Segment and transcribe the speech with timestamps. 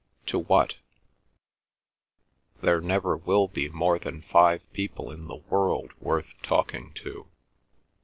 [0.25, 0.77] "To what?"
[2.63, 7.27] "There never will be more than five people in the world worth talking to."